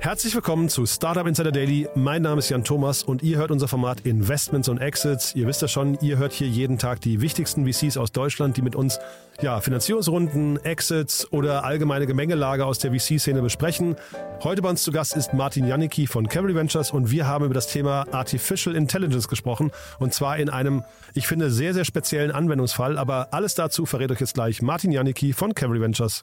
[0.00, 1.88] Herzlich willkommen zu Startup Insider Daily.
[1.96, 5.34] Mein Name ist Jan Thomas und ihr hört unser Format Investments und Exits.
[5.34, 8.62] Ihr wisst ja schon, ihr hört hier jeden Tag die wichtigsten VCs aus Deutschland, die
[8.62, 9.00] mit uns
[9.42, 13.96] ja, Finanzierungsrunden, Exits oder allgemeine Gemengelage aus der VC-Szene besprechen.
[14.44, 17.54] Heute bei uns zu Gast ist Martin Janicki von Cavalry Ventures und wir haben über
[17.54, 20.84] das Thema Artificial Intelligence gesprochen und zwar in einem,
[21.14, 22.98] ich finde, sehr, sehr speziellen Anwendungsfall.
[22.98, 26.22] Aber alles dazu verrät euch jetzt gleich Martin Janicki von Cavalry Ventures.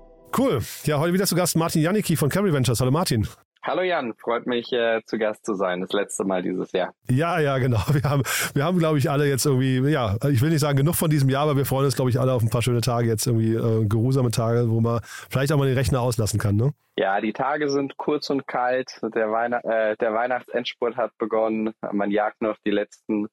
[0.37, 0.59] Cool.
[0.85, 2.79] Ja, heute wieder zu Gast Martin Janicki von Cavalry Ventures.
[2.79, 3.27] Hallo Martin.
[3.63, 6.95] Hallo Jan, freut mich äh, zu Gast zu sein, das letzte Mal dieses Jahr.
[7.09, 7.79] Ja, ja, genau.
[7.91, 8.23] Wir haben,
[8.55, 11.29] wir haben, glaube ich, alle jetzt irgendwie, ja, ich will nicht sagen genug von diesem
[11.29, 13.53] Jahr, aber wir freuen uns, glaube ich, alle auf ein paar schöne Tage jetzt irgendwie,
[13.53, 16.73] äh, geruhsame Tage, wo man vielleicht auch mal den Rechner auslassen kann, ne?
[16.97, 18.99] Ja, die Tage sind kurz und kalt.
[19.13, 21.73] Der, Weihn äh, der Weihnachtsendspurt hat begonnen.
[21.91, 23.27] Man jagt noch die letzten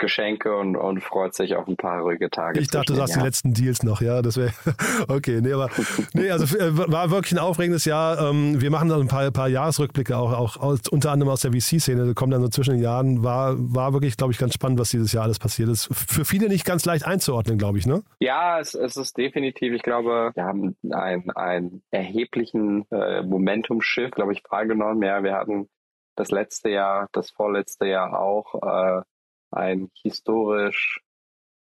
[0.00, 2.58] Geschenke und, und freut sich auf ein paar ruhige Tage.
[2.58, 4.52] Ich dachte, du sagst den die letzten Deals noch, ja, das wäre
[5.08, 5.40] okay.
[5.40, 5.70] Nee, aber
[6.14, 8.30] nee, also äh, war wirklich ein aufregendes Jahr.
[8.30, 11.52] Ähm, Wir machen dann ein paar, paar Jahresrückblicke auch, auch aus, unter anderem aus der
[11.52, 12.06] VC-Szene.
[12.06, 13.22] Da kommen dann so zwischen den Jahren.
[13.22, 15.88] War, war wirklich, glaube ich, ganz spannend, was dieses Jahr alles passiert ist.
[15.92, 18.02] Für viele nicht ganz leicht einzuordnen, glaube ich, ne?
[18.18, 24.32] Ja, es, es ist definitiv, ich glaube, wir haben einen, einen erheblichen äh, Momentum-Shift, glaube
[24.32, 25.02] ich, wahrgenommen.
[25.02, 25.68] Ja, wir hatten
[26.16, 29.02] das letzte Jahr, das vorletzte Jahr auch äh,
[29.50, 31.00] ein historisch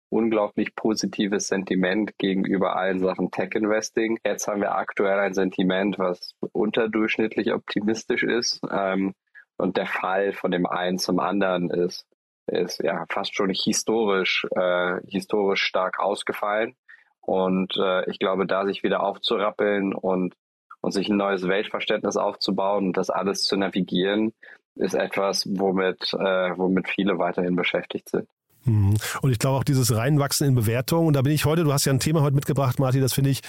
[0.09, 4.19] unglaublich positives Sentiment gegenüber allen Sachen Tech-Investing.
[4.25, 8.62] Jetzt haben wir aktuell ein Sentiment, was unterdurchschnittlich optimistisch ist.
[8.72, 9.13] Ähm,
[9.57, 12.06] und der Fall von dem einen zum anderen ist,
[12.47, 16.75] ist ja fast schon historisch, äh, historisch stark ausgefallen.
[17.22, 20.35] Und äh, ich glaube, da sich wieder aufzurappeln und,
[20.81, 24.34] und sich ein neues Weltverständnis aufzubauen und das alles zu navigieren,
[24.75, 28.28] ist etwas, womit, äh, womit viele weiterhin beschäftigt sind.
[28.66, 28.96] Mhm.
[29.22, 31.08] Und ich glaube auch dieses Reinwachsen in Bewertungen.
[31.08, 33.30] Und da bin ich heute, du hast ja ein Thema heute mitgebracht, Martin, das finde
[33.30, 33.41] ich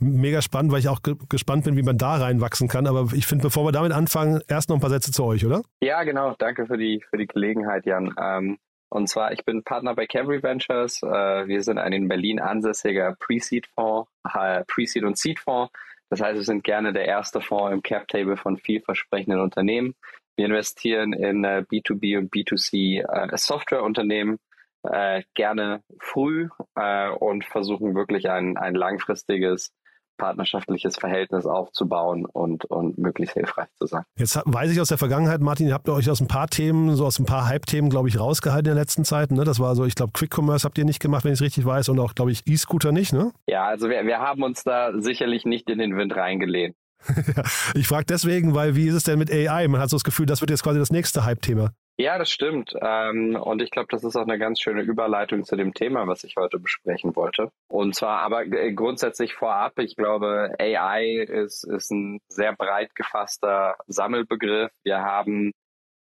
[0.00, 2.86] mega spannend, weil ich auch ge gespannt bin, wie man da reinwachsen kann.
[2.86, 5.62] Aber ich finde, bevor wir damit anfangen, erst noch ein paar Sätze zu euch, oder?
[5.80, 6.34] Ja, genau.
[6.38, 8.14] Danke für die, für die Gelegenheit, Jan.
[8.20, 11.02] Ähm, und zwar, ich bin Partner bei Cavalry Ventures.
[11.02, 15.72] Äh, wir sind ein in Berlin ansässiger Pre-Seed-Fonds, äh, Pre-Seed- und Seed-Fonds.
[16.10, 19.94] Das heißt, wir sind gerne der erste Fonds im Cap-Table von vielversprechenden Unternehmen.
[20.36, 24.38] Wir investieren in äh, B2B und B2C äh, Softwareunternehmen
[24.82, 29.72] äh, gerne früh äh, und versuchen wirklich ein, ein langfristiges
[30.18, 34.04] partnerschaftliches Verhältnis aufzubauen und, und möglichst hilfreich zu sein.
[34.16, 37.06] Jetzt weiß ich aus der Vergangenheit, Martin, ihr habt euch aus ein paar Themen, so
[37.06, 39.32] aus ein paar Hype-Themen, glaube ich, rausgehalten in der letzten Zeit.
[39.32, 39.44] Ne?
[39.44, 41.64] Das war so, ich glaube, Quick Commerce habt ihr nicht gemacht, wenn ich es richtig
[41.64, 43.32] weiß, und auch, glaube ich, E-Scooter nicht, ne?
[43.48, 46.76] Ja, also wir, wir haben uns da sicherlich nicht in den Wind reingelehnt.
[47.74, 49.68] Ich frage deswegen, weil wie ist es denn mit AI?
[49.68, 51.72] Man hat so das Gefühl, das wird jetzt quasi das nächste Hype-Thema.
[51.98, 52.74] Ja, das stimmt.
[52.80, 56.24] Ähm, und ich glaube, das ist auch eine ganz schöne Überleitung zu dem Thema, was
[56.24, 57.50] ich heute besprechen wollte.
[57.68, 63.76] Und zwar aber äh, grundsätzlich vorab, ich glaube, AI ist, ist ein sehr breit gefasster
[63.86, 64.70] Sammelbegriff.
[64.84, 65.52] Wir haben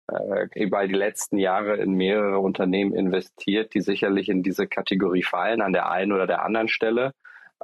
[0.07, 5.61] äh, über die letzten Jahre in mehrere Unternehmen investiert, die sicherlich in diese Kategorie fallen,
[5.61, 7.11] an der einen oder der anderen Stelle.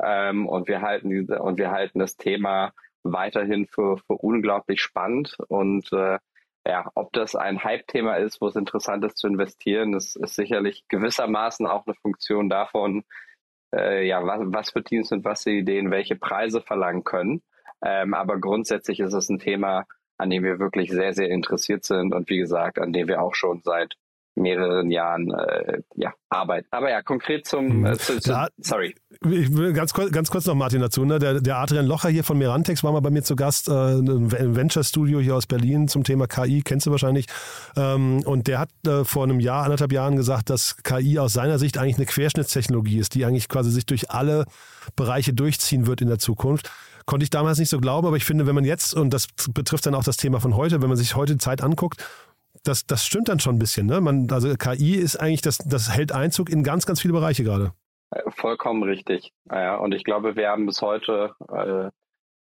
[0.02, 2.74] Ähm, und wir halten und wir halten das Thema
[3.14, 6.20] weiterhin für, für unglaublich spannend und äh,
[6.68, 10.84] ja, ob das ein Hype-Thema ist, wo es interessant ist zu investieren, das ist sicherlich
[10.90, 13.04] gewissermaßen auch eine Funktion davon,
[13.74, 17.42] äh, ja, was, was für Teams und was für Ideen welche Preise verlangen können.
[17.84, 19.86] Ähm, aber grundsätzlich ist es ein Thema,
[20.18, 23.36] an dem wir wirklich sehr, sehr interessiert sind und wie gesagt, an dem wir auch
[23.36, 23.96] schon seit
[24.38, 26.66] mehreren Jahren äh, ja, Arbeit.
[26.72, 28.96] Aber ja, konkret zum, äh, zu, zu, Ja, sorry.
[29.30, 31.04] Ich will ganz, kurz- ganz kurz noch, Martin, dazu.
[31.06, 31.20] Ne?
[31.20, 34.56] Der, der Adrian Locher hier von Merantex war mal bei mir zu Gast, äh, ein
[34.56, 37.26] Venture-Studio hier aus Berlin zum Thema KI, kennst du wahrscheinlich.
[37.76, 41.60] Ähm, und der hat äh, vor einem Jahr, anderthalb Jahren gesagt, dass KI aus seiner
[41.60, 44.46] Sicht eigentlich eine Querschnittstechnologie ist, die eigentlich quasi sich durch alle
[44.96, 46.72] Bereiche durchziehen wird in der Zukunft.
[47.06, 49.86] Konnte ich damals nicht so glauben, aber ich finde, wenn man jetzt, und das betrifft
[49.86, 52.06] dann auch das Thema von heute, wenn man sich heute die Zeit anguckt,
[52.68, 53.88] das, das stimmt dann schon ein bisschen.
[53.88, 54.02] Ne?
[54.02, 57.74] Man, also KI ist eigentlich, das, das hält Einzug in ganz, ganz viele Bereiche gerade.
[58.12, 59.34] Äh, Vollkommen richtig.
[59.52, 61.90] Ja, und ich glaube, wir haben bis heute äh,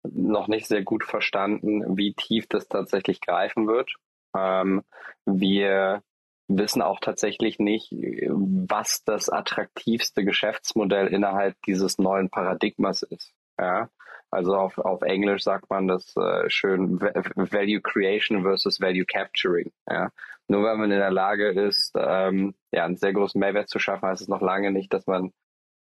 [0.02, 3.92] noch nicht sehr gut verstanden, wie tief das tatsächlich greifen wird.
[4.36, 4.82] Ähm,
[5.26, 6.02] wir
[6.48, 13.32] wissen auch tatsächlich nicht, was das attraktivste Geschäftsmodell innerhalb dieses neuen Paradigmas ist.
[13.58, 13.88] Ja?
[14.30, 19.72] Also auf, auf Englisch sagt man das äh, schön Va- Value Creation versus Value Capturing.
[19.88, 20.10] Ja?
[20.48, 24.08] Nur wenn man in der Lage ist, ähm, ja, einen sehr großen Mehrwert zu schaffen,
[24.08, 25.32] heißt es noch lange nicht, dass man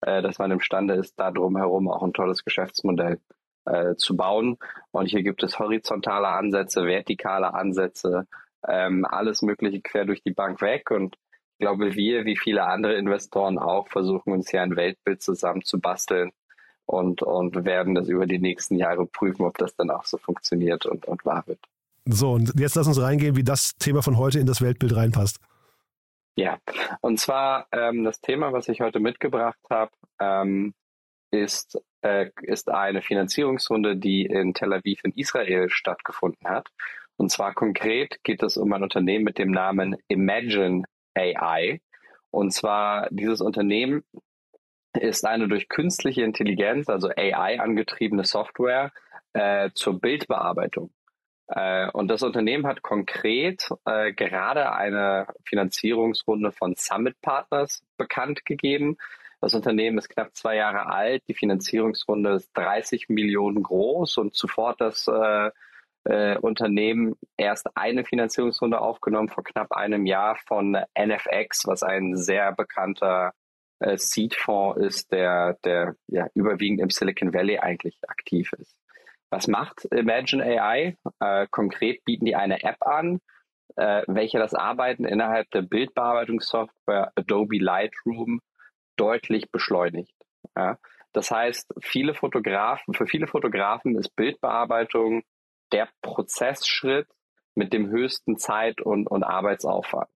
[0.01, 3.21] äh, dass man imstande ist, da drumherum auch ein tolles Geschäftsmodell
[3.65, 4.59] äh, zu bauen.
[4.93, 8.27] Und hier gibt es horizontale Ansätze, vertikale Ansätze,
[8.67, 10.91] ähm, alles Mögliche quer durch die Bank weg.
[10.91, 11.17] Und
[11.59, 16.31] ich glaube, wir, wie viele andere Investoren auch, versuchen uns hier ein Weltbild zusammenzubasteln
[16.89, 20.87] und, und werden das über die nächsten Jahre prüfen, ob das dann auch so funktioniert
[20.87, 21.61] und, und wahr wird.
[22.07, 25.39] So, und jetzt lass uns reingehen, wie das Thema von heute in das Weltbild reinpasst.
[26.35, 26.59] Ja,
[27.03, 30.73] und zwar ähm, das Thema, was ich heute mitgebracht habe, ähm,
[31.31, 36.69] ist, äh, ist eine Finanzierungsrunde, die in Tel Aviv in Israel stattgefunden hat.
[37.17, 40.85] Und zwar konkret geht es um ein Unternehmen mit dem Namen Imagine
[41.15, 41.83] AI.
[42.31, 44.05] Und zwar dieses Unternehmen
[44.95, 48.93] ist eine durch künstliche Intelligenz, also AI angetriebene Software
[49.33, 50.91] äh, zur Bildbearbeitung.
[51.49, 58.97] Äh, und das Unternehmen hat konkret äh, gerade eine Finanzierungsrunde von Summit Partners bekannt gegeben.
[59.41, 61.23] Das Unternehmen ist knapp zwei Jahre alt.
[61.29, 65.51] Die Finanzierungsrunde ist 30 Millionen groß und zuvor das äh,
[66.05, 72.53] äh, Unternehmen erst eine Finanzierungsrunde aufgenommen vor knapp einem Jahr von NFX, was ein sehr
[72.53, 73.33] bekannter
[73.81, 78.77] äh, Seed-Fonds ist, der, der ja überwiegend im Silicon Valley eigentlich aktiv ist.
[79.31, 80.97] Was macht Imagine AI?
[81.21, 83.21] Äh, konkret bieten die eine App an,
[83.77, 88.41] äh, welche das Arbeiten innerhalb der Bildbearbeitungssoftware Adobe Lightroom
[88.97, 90.15] deutlich beschleunigt.
[90.57, 90.79] Ja?
[91.13, 95.23] Das heißt, viele Fotografen, für viele Fotografen ist Bildbearbeitung
[95.73, 97.09] der Prozessschritt
[97.55, 100.11] mit dem höchsten Zeit- und, und Arbeitsaufwand.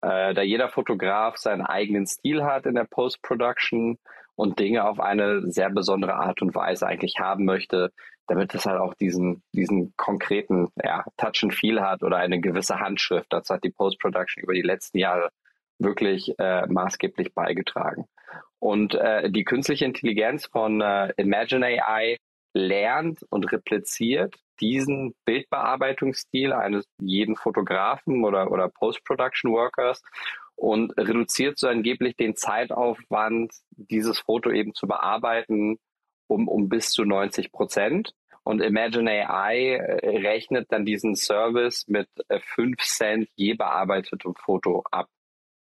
[0.00, 3.98] Äh, da jeder Fotograf seinen eigenen Stil hat in der Post-Production
[4.36, 7.92] und Dinge auf eine sehr besondere Art und Weise eigentlich haben möchte,
[8.28, 12.78] damit es halt auch diesen, diesen konkreten ja, Touch and Feel hat oder eine gewisse
[12.78, 13.32] Handschrift.
[13.32, 15.30] Dazu hat die Post-Production über die letzten Jahre
[15.78, 18.06] wirklich äh, maßgeblich beigetragen.
[18.60, 22.18] Und äh, die künstliche Intelligenz von äh, Imagine AI
[22.54, 30.02] lernt und repliziert diesen Bildbearbeitungsstil eines jeden Fotografen oder, oder Post-Production Workers
[30.56, 35.78] und reduziert so angeblich den Zeitaufwand, dieses Foto eben zu bearbeiten,
[36.26, 38.12] um, um bis zu 90 Prozent.
[38.42, 44.82] Und Imagine AI äh, rechnet dann diesen Service mit äh, 5 Cent je bearbeitetem Foto
[44.90, 45.08] ab.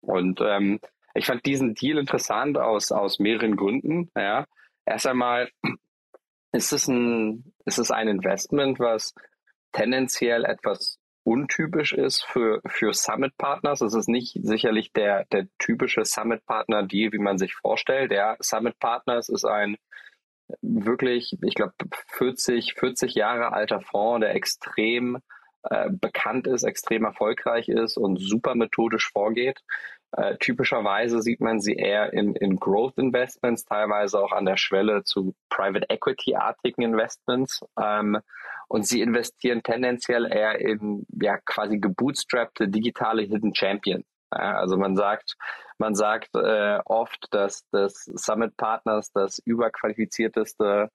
[0.01, 0.79] Und ähm,
[1.13, 4.09] ich fand diesen Deal interessant aus, aus mehreren Gründen.
[4.15, 4.45] Ja.
[4.85, 5.49] Erst einmal
[6.51, 9.13] ist es ein, ist es ein Investment, was
[9.71, 13.81] tendenziell etwas untypisch ist für, für Summit-Partners.
[13.81, 18.11] Es ist nicht sicherlich der, der typische Summit-Partner-Deal, wie man sich vorstellt.
[18.11, 19.77] Der Summit-Partners ist ein
[20.61, 21.73] wirklich, ich glaube,
[22.07, 25.19] 40, 40 Jahre alter Fonds, der extrem
[25.63, 29.61] äh, bekannt ist, extrem erfolgreich ist und super methodisch vorgeht.
[30.13, 35.03] Äh, typischerweise sieht man sie eher in, in Growth Investments, teilweise auch an der Schwelle
[35.03, 37.61] zu Private Equity-artigen Investments.
[37.79, 38.19] Ähm,
[38.67, 44.05] und sie investieren tendenziell eher in ja quasi gebootstrappte digitale Hidden Champions.
[44.29, 45.35] Also man sagt,
[45.77, 50.89] man sagt äh, oft, dass das Summit Partners das überqualifizierteste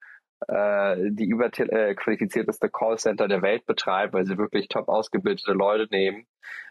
[0.48, 6.26] äh, die überqualifizierteste Callcenter der Welt betreibt, weil sie wirklich top ausgebildete Leute nehmen,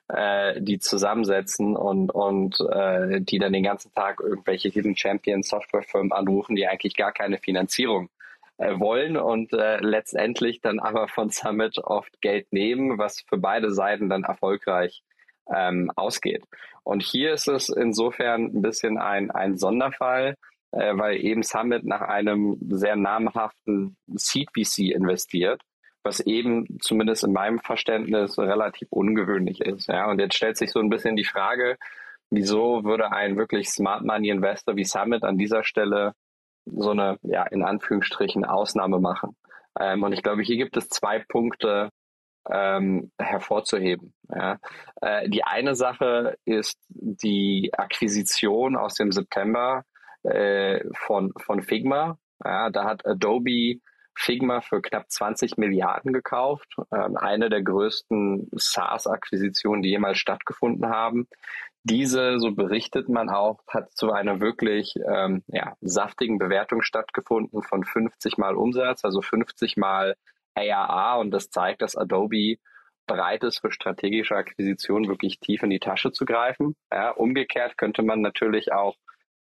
[0.07, 6.11] äh, die zusammensetzen und, und äh, die dann den ganzen Tag irgendwelche Hidden Champion Softwarefirmen
[6.11, 8.09] anrufen, die eigentlich gar keine Finanzierung
[8.57, 13.73] äh, wollen und äh, letztendlich dann aber von Summit oft Geld nehmen, was für beide
[13.73, 15.03] Seiten dann erfolgreich
[15.53, 16.43] ähm, ausgeht.
[16.83, 20.35] Und hier ist es insofern ein bisschen ein, ein Sonderfall,
[20.71, 25.61] äh, weil eben Summit nach einem sehr namhaften Seed investiert,
[26.03, 29.87] was eben zumindest in meinem Verständnis relativ ungewöhnlich ist.
[29.87, 31.77] Ja, und jetzt stellt sich so ein bisschen die Frage,
[32.29, 36.13] wieso würde ein wirklich Smart Money Investor wie Summit an dieser Stelle
[36.65, 39.35] so eine, ja, in Anführungsstrichen Ausnahme machen?
[39.79, 41.89] Ähm, und ich glaube, hier gibt es zwei Punkte
[42.49, 44.13] ähm, hervorzuheben.
[44.29, 44.59] Ja.
[45.01, 49.83] Äh, die eine Sache ist die Akquisition aus dem September
[50.25, 52.17] äh, von, von Figma.
[52.43, 53.79] Ja, da hat Adobe
[54.17, 56.75] Figma für knapp 20 Milliarden gekauft.
[56.91, 61.27] Ähm, eine der größten SaaS-Akquisitionen, die jemals stattgefunden haben.
[61.83, 67.83] Diese, so berichtet man auch, hat zu einer wirklich ähm, ja, saftigen Bewertung stattgefunden von
[67.83, 70.15] 50 mal Umsatz, also 50 mal
[70.55, 71.17] ARA.
[71.17, 72.57] Und das zeigt, dass Adobe
[73.05, 76.75] bereit ist, für strategische Akquisitionen wirklich tief in die Tasche zu greifen.
[76.91, 78.95] Ja, umgekehrt könnte man natürlich auch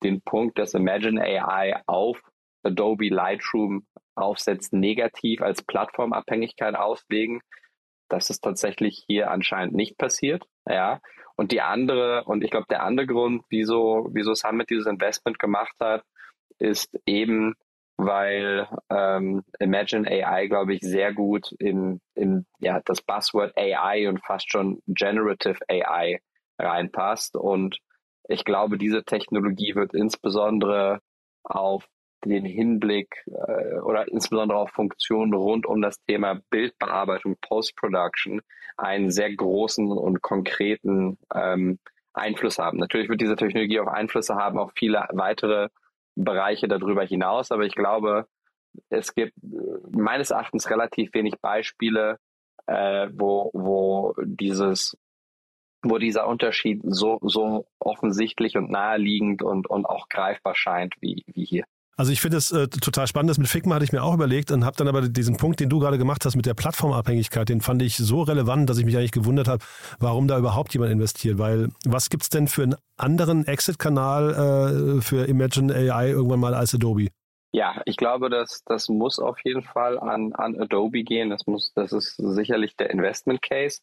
[0.03, 2.23] den Punkt des Imagine AI auf
[2.63, 7.41] Adobe Lightroom aufsetzt, negativ als Plattformabhängigkeit auslegen.
[8.09, 10.45] Das ist tatsächlich hier anscheinend nicht passiert.
[10.69, 11.01] Ja.
[11.37, 15.75] Und die andere, und ich glaube, der andere Grund, wieso, wieso Summit dieses Investment gemacht
[15.81, 16.05] hat,
[16.59, 17.55] ist eben,
[17.97, 24.25] weil ähm, Imagine AI, glaube ich, sehr gut in, in ja, das Buzzword AI und
[24.25, 26.21] fast schon Generative AI
[26.59, 27.37] reinpasst.
[27.37, 27.79] Und
[28.29, 31.01] ich glaube, diese Technologie wird insbesondere
[31.43, 31.89] auf
[32.25, 38.43] den Hinblick äh, oder insbesondere auf Funktionen rund um das Thema Bildbearbeitung, Post-Production
[38.77, 41.79] einen sehr großen und konkreten ähm,
[42.13, 42.79] Einfluss haben.
[42.79, 45.69] Natürlich wird diese Technologie auch Einflüsse haben auf viele weitere
[46.17, 48.27] Bereiche darüber hinaus, aber ich glaube,
[48.89, 49.35] es gibt
[49.91, 52.19] meines Erachtens relativ wenig Beispiele,
[52.67, 54.97] äh, wo, wo dieses
[55.83, 61.45] wo dieser Unterschied so, so offensichtlich und naheliegend und, und auch greifbar scheint wie, wie
[61.45, 61.65] hier.
[62.01, 63.29] Also ich finde es äh, total spannend.
[63.29, 65.69] Das mit Figma hatte ich mir auch überlegt und habe dann aber diesen Punkt, den
[65.69, 68.97] du gerade gemacht hast mit der Plattformabhängigkeit, den fand ich so relevant, dass ich mich
[68.97, 69.63] eigentlich gewundert habe,
[69.99, 71.37] warum da überhaupt jemand investiert.
[71.37, 76.55] Weil was gibt es denn für einen anderen Exit-Kanal äh, für Imagine AI irgendwann mal
[76.55, 77.09] als Adobe?
[77.53, 81.29] Ja, ich glaube, dass das muss auf jeden Fall an, an Adobe gehen.
[81.29, 83.81] Das muss, das ist sicherlich der Investment Case.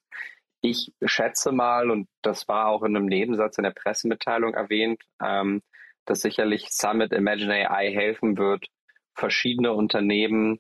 [0.62, 5.62] Ich schätze mal, und das war auch in einem Nebensatz in der Pressemitteilung erwähnt, ähm,
[6.06, 8.68] dass sicherlich Summit Imagine AI helfen wird,
[9.14, 10.60] verschiedene Unternehmen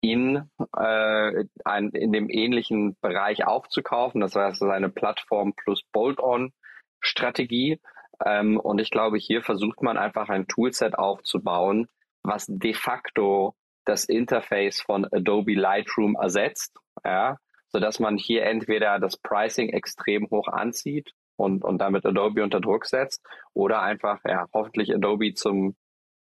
[0.00, 4.20] in, äh, ein, in dem ähnlichen Bereich aufzukaufen.
[4.20, 7.80] Das heißt, es ist eine Plattform plus Bolt-on-Strategie.
[8.24, 11.88] Ähm, und ich glaube, hier versucht man einfach ein Toolset aufzubauen,
[12.22, 17.36] was de facto das Interface von Adobe Lightroom ersetzt, ja,
[17.74, 22.86] sodass man hier entweder das Pricing extrem hoch anzieht und, und damit Adobe unter Druck
[22.86, 23.20] setzt
[23.52, 25.74] oder einfach ja hoffentlich Adobe zum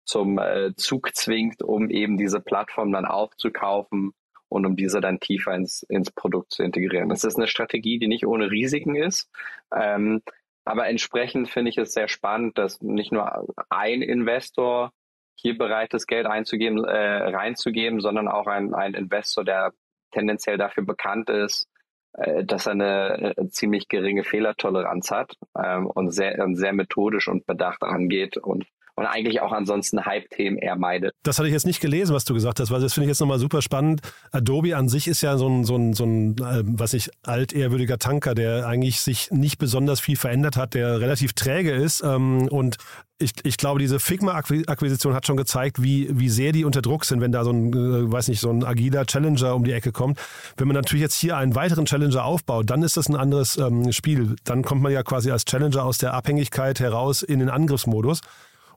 [0.06, 4.14] zum äh, Zug zwingt, um eben diese Plattform dann aufzukaufen
[4.48, 7.10] und um diese dann tiefer ins, ins Produkt zu integrieren.
[7.10, 9.30] Das ist eine Strategie, die nicht ohne Risiken ist.
[9.76, 10.22] Ähm,
[10.64, 14.92] aber entsprechend finde ich es sehr spannend, dass nicht nur ein Investor
[15.36, 19.74] hier bereit ist, Geld einzugeben, äh, reinzugeben, sondern auch ein, ein Investor, der
[20.12, 21.68] tendenziell dafür bekannt ist,
[22.14, 27.46] äh, dass er eine, eine, ziemlich geringe Fehlertoleranz hat ähm, und sehr, sehr methodisch und
[27.46, 28.66] bedacht angeht und
[29.02, 31.14] und eigentlich auch ansonsten Hype-Themen eher meidet.
[31.24, 33.20] Das hatte ich jetzt nicht gelesen, was du gesagt hast, weil das finde ich jetzt
[33.20, 34.02] nochmal super spannend.
[34.32, 37.98] Adobe an sich ist ja so ein, so ein, so ein äh, was ich, altehrwürdiger
[37.98, 42.78] Tanker, der eigentlich sich nicht besonders viel verändert hat, der relativ träge ist ähm, und
[43.18, 47.22] ich, ich glaube, diese Figma-Akquisition hat schon gezeigt, wie, wie sehr die unter Druck sind,
[47.22, 50.20] wenn da so ein, äh, weiß nicht, so ein agiler Challenger um die Ecke kommt.
[50.58, 53.92] Wenn man natürlich jetzt hier einen weiteren Challenger aufbaut, dann ist das ein anderes ähm,
[53.92, 54.36] Spiel.
[54.44, 58.22] Dann kommt man ja quasi als Challenger aus der Abhängigkeit heraus in den Angriffsmodus.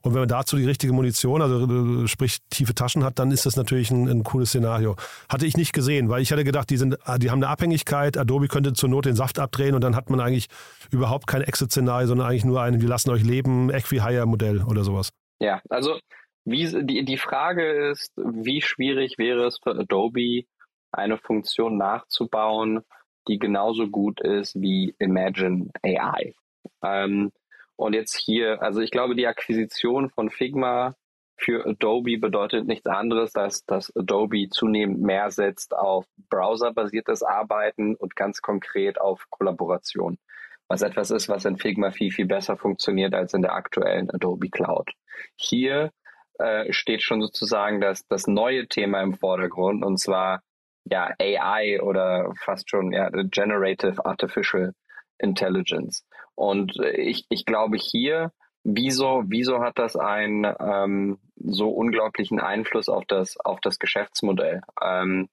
[0.05, 3.47] Und wenn man dazu die richtige Munition, also äh, sprich tiefe Taschen hat, dann ist
[3.47, 4.95] das natürlich ein, ein, cooles Szenario.
[5.29, 8.47] Hatte ich nicht gesehen, weil ich hatte gedacht, die, sind, die haben eine Abhängigkeit, Adobe
[8.47, 10.45] könnte zur Not den Saft abdrehen und dann hat man eigentlich
[10.91, 15.09] überhaupt kein Exit-Szenario, sondern eigentlich nur ein, wir lassen euch leben, Equi-Hire-Modell oder sowas.
[15.39, 15.97] Ja, also
[16.43, 20.43] wie, die, die Frage ist, wie schwierig wäre es für Adobe,
[20.91, 22.81] eine Funktion nachzubauen,
[23.27, 26.35] die genauso gut ist wie Imagine AI.
[26.83, 27.31] Ähm,
[27.75, 30.95] und jetzt hier, also ich glaube, die Akquisition von Figma
[31.37, 38.15] für Adobe bedeutet nichts anderes, als dass Adobe zunehmend mehr setzt auf browserbasiertes Arbeiten und
[38.15, 40.17] ganz konkret auf Kollaboration.
[40.67, 44.49] Was etwas ist, was in Figma viel, viel besser funktioniert als in der aktuellen Adobe
[44.49, 44.91] Cloud.
[45.35, 45.91] Hier
[46.39, 50.41] äh, steht schon sozusagen das, das neue Thema im Vordergrund und zwar
[50.85, 54.73] ja AI oder fast schon ja, Generative Artificial
[55.19, 56.05] Intelligence.
[56.35, 58.31] Und ich, ich glaube hier,
[58.63, 64.61] wieso, wieso hat das einen ähm, so unglaublichen Einfluss auf das, auf das Geschäftsmodell?
[64.81, 65.29] Ähm,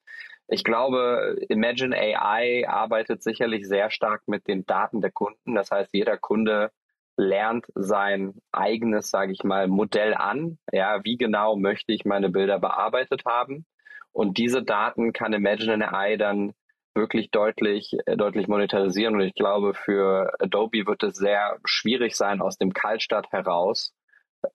[0.48, 5.54] Ich glaube, Imagine AI arbeitet sicherlich sehr stark mit den Daten der Kunden.
[5.54, 6.70] Das heißt, jeder Kunde
[7.16, 10.58] lernt sein eigenes, sage ich mal, Modell an.
[10.72, 13.64] Ja, wie genau möchte ich meine Bilder bearbeitet haben?
[14.12, 16.52] Und diese Daten kann Imagine AI dann
[16.94, 19.14] wirklich deutlich, äh, deutlich monetarisieren.
[19.14, 23.94] Und ich glaube, für Adobe wird es sehr schwierig sein, aus dem Kaltstart heraus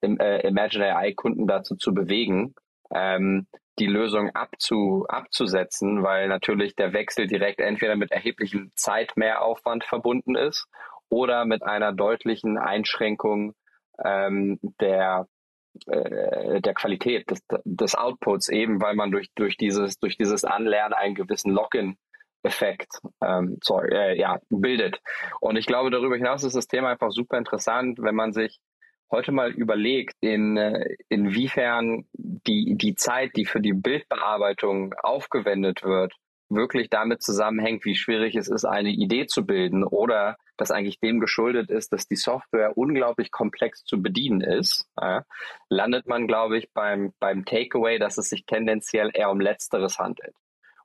[0.02, 2.54] im, äh, Imagine AI-Kunden dazu zu bewegen,
[2.94, 3.48] ähm,
[3.80, 10.68] die Lösung abzu, abzusetzen, weil natürlich der Wechsel direkt entweder mit erheblichem Zeitmehraufwand verbunden ist
[11.10, 13.54] oder mit einer deutlichen Einschränkung
[14.04, 15.28] ähm, der
[15.86, 20.94] äh, der Qualität des, des Outputs eben, weil man durch durch dieses durch dieses Anlernen
[20.94, 21.98] einen gewissen Login
[22.44, 25.00] Effekt ähm, sorry, äh, ja, bildet.
[25.40, 28.60] Und ich glaube, darüber hinaus ist das Thema einfach super interessant, wenn man sich
[29.12, 36.14] heute mal überlegt, in, äh, inwiefern die, die Zeit, die für die Bildbearbeitung aufgewendet wird,
[36.50, 41.20] wirklich damit zusammenhängt, wie schwierig es ist, eine Idee zu bilden oder das eigentlich dem
[41.20, 45.22] geschuldet ist, dass die Software unglaublich komplex zu bedienen ist, äh,
[45.70, 50.34] landet man, glaube ich, beim, beim Takeaway, dass es sich tendenziell eher um Letzteres handelt.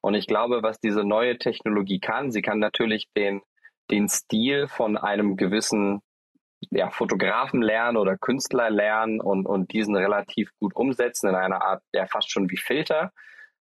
[0.03, 3.41] Und ich glaube, was diese neue Technologie kann, sie kann natürlich den,
[3.91, 6.01] den Stil von einem gewissen
[6.71, 11.83] ja, Fotografen lernen oder Künstler lernen und, und diesen relativ gut umsetzen in einer Art,
[11.93, 13.13] ja, fast schon wie Filter.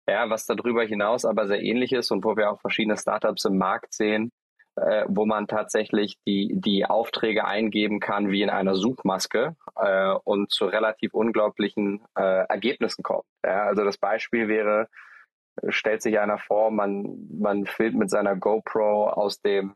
[0.09, 3.59] Ja, was darüber hinaus aber sehr ähnlich ist und wo wir auch verschiedene Startups im
[3.59, 4.33] Markt sehen,
[4.76, 10.50] äh, wo man tatsächlich die, die Aufträge eingeben kann wie in einer Suchmaske äh, und
[10.50, 13.26] zu relativ unglaublichen äh, Ergebnissen kommt.
[13.45, 14.88] Ja, also das Beispiel wäre,
[15.68, 19.74] stellt sich einer vor, man, man filmt mit seiner GoPro aus dem,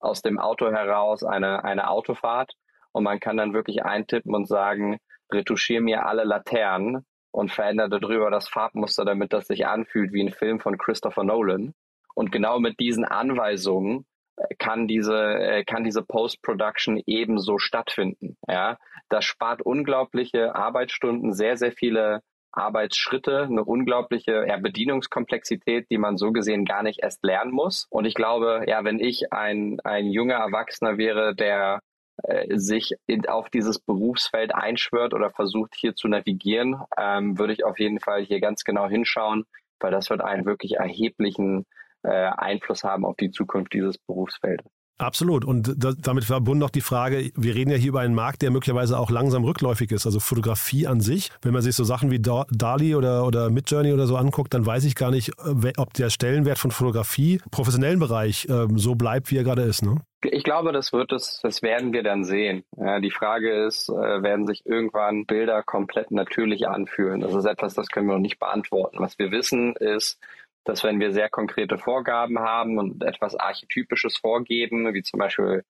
[0.00, 2.52] aus dem Auto heraus eine, eine Autofahrt
[2.92, 4.98] und man kann dann wirklich eintippen und sagen,
[5.32, 10.32] retuschiere mir alle Laternen und verändere darüber das Farbmuster, damit das sich anfühlt wie ein
[10.32, 11.74] Film von Christopher Nolan.
[12.14, 18.36] Und genau mit diesen Anweisungen äh, kann diese, äh, kann diese Post-Production ebenso stattfinden.
[18.48, 22.20] Ja, das spart unglaubliche Arbeitsstunden, sehr, sehr viele
[22.56, 27.86] Arbeitsschritte, eine unglaubliche ja, Bedienungskomplexität, die man so gesehen gar nicht erst lernen muss.
[27.90, 31.80] Und ich glaube, ja, wenn ich ein, ein junger Erwachsener wäre, der
[32.22, 37.64] äh, sich in, auf dieses Berufsfeld einschwört oder versucht hier zu navigieren, ähm, würde ich
[37.64, 39.44] auf jeden Fall hier ganz genau hinschauen,
[39.80, 41.66] weil das wird einen wirklich erheblichen
[42.02, 44.66] äh, Einfluss haben auf die Zukunft dieses Berufsfeldes.
[44.98, 45.44] Absolut.
[45.44, 48.50] Und da, damit verbunden noch die Frage, wir reden ja hier über einen Markt, der
[48.50, 50.06] möglicherweise auch langsam rückläufig ist.
[50.06, 51.30] Also Fotografie an sich.
[51.42, 54.84] Wenn man sich so Sachen wie Dali oder, oder Midjourney oder so anguckt, dann weiß
[54.84, 59.30] ich gar nicht, äh, ob der Stellenwert von Fotografie im professionellen Bereich ähm, so bleibt,
[59.32, 59.82] wie er gerade ist.
[59.82, 59.96] Ne?
[60.22, 62.64] Ich glaube, das wird es, das werden wir dann sehen.
[62.76, 67.20] Ja, die Frage ist, äh, werden sich irgendwann Bilder komplett natürlich anfühlen?
[67.20, 68.98] Das ist etwas, das können wir noch nicht beantworten.
[69.00, 70.18] Was wir wissen ist,
[70.64, 75.64] dass wenn wir sehr konkrete Vorgaben haben und etwas Archetypisches vorgeben, wie zum Beispiel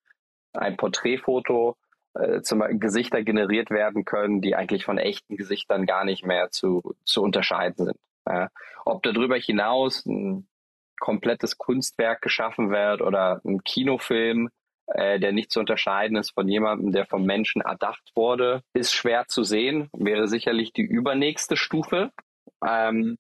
[0.53, 1.77] ein Porträtfoto,
[2.15, 6.51] äh, zum Beispiel Gesichter generiert werden können, die eigentlich von echten Gesichtern gar nicht mehr
[6.51, 7.99] zu, zu unterscheiden sind.
[8.27, 8.49] Ja.
[8.85, 10.49] Ob darüber hinaus ein
[11.01, 14.49] komplettes Kunstwerk geschaffen wird oder ein Kinofilm,
[14.87, 19.27] äh, der nicht zu unterscheiden ist von jemandem, der vom Menschen erdacht wurde, ist schwer
[19.27, 22.11] zu sehen, wäre sicherlich die übernächste Stufe.
[22.65, 23.19] Ähm,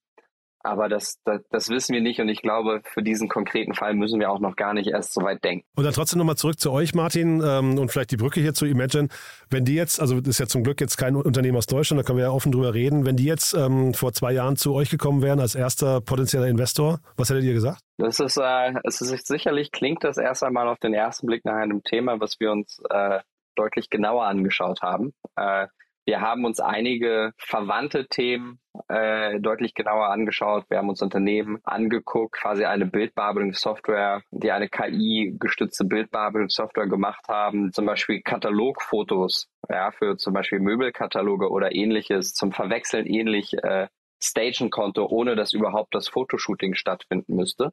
[0.64, 4.18] aber das, das, das wissen wir nicht und ich glaube, für diesen konkreten Fall müssen
[4.18, 5.66] wir auch noch gar nicht erst so weit denken.
[5.76, 8.64] Und dann trotzdem nochmal zurück zu euch, Martin, ähm, und vielleicht die Brücke hier zu
[8.66, 9.08] Imagine.
[9.50, 12.04] Wenn die jetzt, also das ist ja zum Glück jetzt kein Unternehmen aus Deutschland, da
[12.04, 14.90] können wir ja offen drüber reden, wenn die jetzt ähm, vor zwei Jahren zu euch
[14.90, 17.80] gekommen wären als erster potenzieller Investor, was hättet ihr gesagt?
[17.98, 21.56] Das ist, äh, es ist sicherlich klingt das erst einmal auf den ersten Blick nach
[21.56, 23.20] einem Thema, was wir uns äh,
[23.54, 25.12] deutlich genauer angeschaut haben.
[25.36, 25.68] Äh,
[26.06, 30.64] wir haben uns einige verwandte Themen äh, deutlich genauer angeschaut.
[30.68, 37.86] Wir haben uns Unternehmen angeguckt, quasi eine Bildbearbeitungssoftware, die eine KI-gestützte Bildbearbeitungssoftware gemacht haben, zum
[37.86, 43.88] Beispiel Katalogfotos, ja, für zum Beispiel Möbelkataloge oder ähnliches, zum Verwechseln ähnlich äh,
[44.22, 47.70] stagen konnte, ohne dass überhaupt das Fotoshooting stattfinden müsste.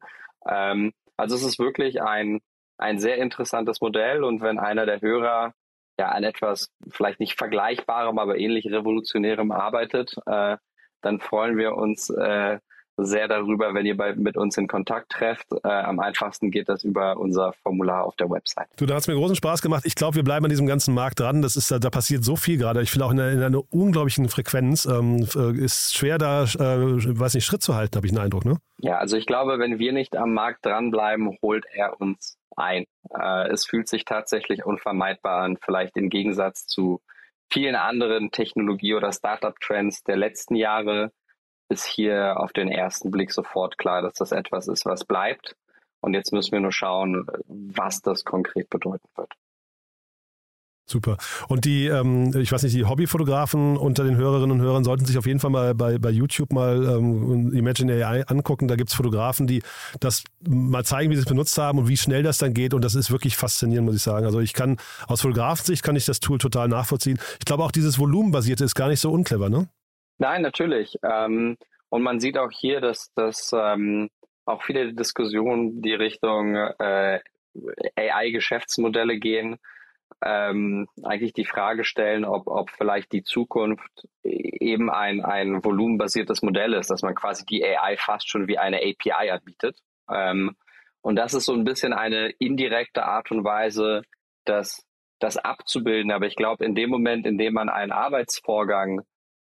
[0.47, 2.39] Ähm, also es ist wirklich ein,
[2.77, 5.53] ein sehr interessantes Modell und wenn einer der Hörer
[6.01, 10.57] ja an etwas vielleicht nicht vergleichbarem, aber ähnlich revolutionärem arbeitet, äh,
[11.01, 12.59] dann freuen wir uns äh,
[13.05, 15.47] sehr darüber, wenn ihr bei, mit uns in Kontakt trefft.
[15.63, 18.67] Äh, am einfachsten geht das über unser Formular auf der Website.
[18.77, 19.83] Du, da hat es mir großen Spaß gemacht.
[19.85, 21.41] Ich glaube, wir bleiben an diesem ganzen Markt dran.
[21.41, 22.81] Das ist, da passiert so viel gerade.
[22.81, 24.85] Ich finde auch in einer, in einer unglaublichen Frequenz.
[24.85, 28.45] Ähm, äh, ist schwer da, äh, weiß nicht, Schritt zu halten, habe ich den Eindruck,
[28.45, 28.57] ne?
[28.79, 32.85] Ja, also ich glaube, wenn wir nicht am Markt dranbleiben, holt er uns ein.
[33.15, 37.01] Äh, es fühlt sich tatsächlich unvermeidbar an, vielleicht im Gegensatz zu
[37.51, 41.11] vielen anderen Technologie- oder Startup-Trends der letzten Jahre,
[41.71, 45.55] ist hier auf den ersten Blick sofort klar, dass das etwas ist, was bleibt.
[46.01, 49.33] Und jetzt müssen wir nur schauen, was das konkret bedeuten wird.
[50.91, 51.15] Super.
[51.47, 55.17] Und die, ähm, ich weiß nicht, die Hobbyfotografen unter den Hörerinnen und Hörern sollten sich
[55.17, 58.67] auf jeden Fall mal bei, bei YouTube mal ähm, Imagine AI angucken.
[58.67, 59.63] Da gibt es Fotografen, die
[60.01, 62.73] das mal zeigen, wie sie es benutzt haben und wie schnell das dann geht.
[62.73, 64.25] Und das ist wirklich faszinierend, muss ich sagen.
[64.25, 67.19] Also ich kann aus Fotografensicht kann ich das Tool total nachvollziehen.
[67.39, 69.69] Ich glaube auch dieses Volumenbasierte ist gar nicht so unclever, ne?
[70.21, 70.99] Nein, natürlich.
[71.03, 71.57] Ähm,
[71.89, 74.07] und man sieht auch hier, dass, dass ähm,
[74.45, 77.19] auch viele Diskussionen die Richtung äh,
[77.95, 79.57] AI-Geschäftsmodelle gehen
[80.23, 86.75] ähm, eigentlich die Frage stellen, ob, ob vielleicht die Zukunft eben ein, ein volumenbasiertes Modell
[86.75, 89.79] ist, dass man quasi die AI fast schon wie eine API anbietet.
[90.07, 90.55] Ähm,
[91.01, 94.03] und das ist so ein bisschen eine indirekte Art und Weise,
[94.45, 94.85] das,
[95.17, 96.11] das abzubilden.
[96.11, 99.01] Aber ich glaube, in dem Moment, in dem man einen Arbeitsvorgang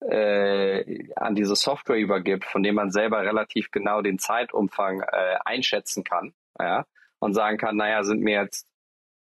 [0.01, 6.05] äh, an diese Software übergibt, von dem man selber relativ genau den Zeitumfang äh, einschätzen
[6.05, 6.85] kann, ja,
[7.19, 8.67] und sagen kann, naja, sind mir jetzt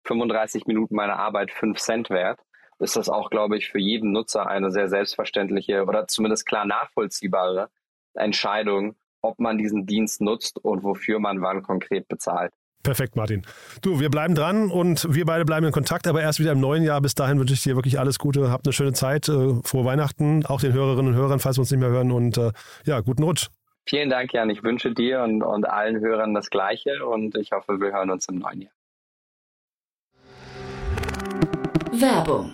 [0.06, 2.39] 35 Minuten meiner Arbeit 5 Cent wert,
[2.80, 7.69] ist das auch, glaube ich, für jeden Nutzer eine sehr selbstverständliche oder zumindest klar nachvollziehbare
[8.13, 12.54] Entscheidung, ob man diesen Dienst nutzt und wofür man wann konkret bezahlt.
[12.84, 13.43] Perfekt, Martin.
[13.82, 16.84] Du, wir bleiben dran und wir beide bleiben in Kontakt, aber erst wieder im neuen
[16.84, 17.00] Jahr.
[17.00, 18.52] Bis dahin wünsche ich dir wirklich alles Gute.
[18.52, 19.30] Habt eine schöne Zeit.
[19.30, 22.12] Äh, frohe Weihnachten, auch den Hörerinnen und Hörern, falls wir uns nicht mehr hören.
[22.12, 22.52] Und äh,
[22.86, 23.48] ja, guten Rutsch.
[23.86, 24.50] Vielen Dank, Jan.
[24.50, 28.28] Ich wünsche dir und, und allen Hörern das Gleiche und ich hoffe, wir hören uns
[28.28, 28.72] im neuen Jahr.
[31.91, 32.54] Werbung.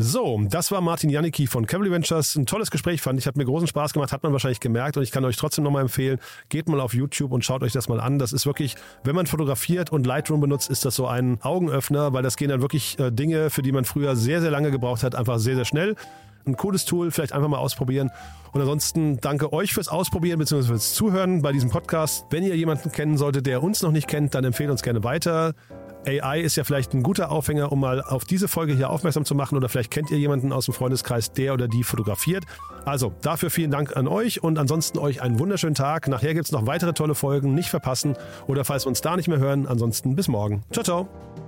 [0.00, 2.36] So, das war Martin Janicki von Cavalry Ventures.
[2.36, 5.02] Ein tolles Gespräch fand ich, hat mir großen Spaß gemacht, hat man wahrscheinlich gemerkt und
[5.02, 7.98] ich kann euch trotzdem nochmal empfehlen, geht mal auf YouTube und schaut euch das mal
[7.98, 8.20] an.
[8.20, 12.22] Das ist wirklich, wenn man fotografiert und Lightroom benutzt, ist das so ein Augenöffner, weil
[12.22, 15.16] das gehen dann wirklich äh, Dinge, für die man früher sehr, sehr lange gebraucht hat,
[15.16, 15.96] einfach sehr, sehr schnell.
[16.48, 18.10] Ein cooles Tool, vielleicht einfach mal ausprobieren.
[18.52, 20.62] Und ansonsten danke euch fürs Ausprobieren bzw.
[20.62, 22.26] fürs Zuhören bei diesem Podcast.
[22.30, 25.54] Wenn ihr jemanden kennen solltet, der uns noch nicht kennt, dann empfehlt uns gerne weiter.
[26.06, 29.34] AI ist ja vielleicht ein guter Aufhänger, um mal auf diese Folge hier aufmerksam zu
[29.34, 32.44] machen oder vielleicht kennt ihr jemanden aus dem Freundeskreis, der oder die fotografiert.
[32.84, 36.08] Also dafür vielen Dank an euch und ansonsten euch einen wunderschönen Tag.
[36.08, 39.28] Nachher gibt es noch weitere tolle Folgen, nicht verpassen oder falls wir uns da nicht
[39.28, 40.62] mehr hören, ansonsten bis morgen.
[40.72, 41.47] Ciao, ciao.